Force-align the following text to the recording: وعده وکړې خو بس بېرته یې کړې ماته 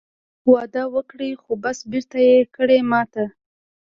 وعده 0.51 0.83
وکړې 0.95 1.29
خو 1.41 1.51
بس 1.63 1.77
بېرته 1.91 2.17
یې 2.27 2.37
کړې 2.55 2.79
ماته 2.89 3.23